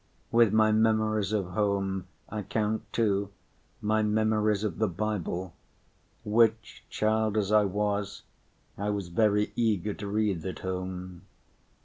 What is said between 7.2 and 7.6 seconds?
as